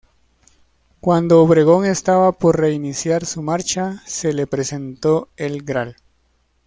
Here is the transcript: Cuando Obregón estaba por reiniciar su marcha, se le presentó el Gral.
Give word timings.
Cuando 0.99 1.43
Obregón 1.43 1.85
estaba 1.85 2.31
por 2.31 2.59
reiniciar 2.59 3.23
su 3.23 3.43
marcha, 3.43 4.01
se 4.07 4.33
le 4.33 4.47
presentó 4.47 5.29
el 5.37 5.61
Gral. 5.61 5.95